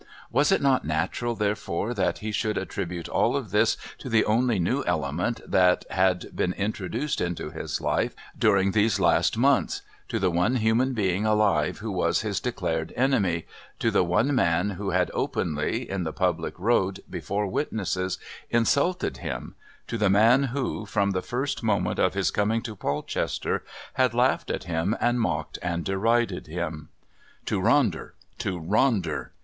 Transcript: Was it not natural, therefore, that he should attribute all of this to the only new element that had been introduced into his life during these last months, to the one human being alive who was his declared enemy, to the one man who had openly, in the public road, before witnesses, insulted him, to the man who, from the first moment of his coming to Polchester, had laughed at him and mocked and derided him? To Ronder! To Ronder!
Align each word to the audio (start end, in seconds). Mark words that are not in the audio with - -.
Was 0.31 0.51
it 0.51 0.63
not 0.63 0.83
natural, 0.83 1.35
therefore, 1.35 1.93
that 1.93 2.17
he 2.17 2.31
should 2.31 2.57
attribute 2.57 3.07
all 3.07 3.35
of 3.37 3.51
this 3.51 3.77
to 3.99 4.09
the 4.09 4.25
only 4.25 4.57
new 4.57 4.83
element 4.87 5.41
that 5.45 5.85
had 5.91 6.35
been 6.35 6.53
introduced 6.53 7.21
into 7.21 7.51
his 7.51 7.79
life 7.79 8.15
during 8.35 8.71
these 8.71 8.99
last 8.99 9.37
months, 9.37 9.83
to 10.07 10.17
the 10.17 10.31
one 10.31 10.55
human 10.55 10.93
being 10.93 11.23
alive 11.23 11.77
who 11.77 11.91
was 11.91 12.21
his 12.21 12.39
declared 12.39 12.91
enemy, 12.95 13.45
to 13.77 13.91
the 13.91 14.03
one 14.03 14.33
man 14.33 14.71
who 14.71 14.89
had 14.89 15.11
openly, 15.13 15.87
in 15.87 16.03
the 16.03 16.11
public 16.11 16.57
road, 16.57 17.01
before 17.07 17.45
witnesses, 17.45 18.17
insulted 18.49 19.17
him, 19.17 19.53
to 19.85 19.99
the 19.99 20.09
man 20.09 20.45
who, 20.45 20.83
from 20.83 21.11
the 21.11 21.21
first 21.21 21.61
moment 21.61 21.99
of 21.99 22.15
his 22.15 22.31
coming 22.31 22.63
to 22.63 22.75
Polchester, 22.75 23.63
had 23.93 24.15
laughed 24.15 24.49
at 24.49 24.63
him 24.63 24.97
and 24.99 25.21
mocked 25.21 25.59
and 25.61 25.85
derided 25.85 26.47
him? 26.47 26.89
To 27.45 27.61
Ronder! 27.61 28.13
To 28.39 28.59
Ronder! 28.59 29.29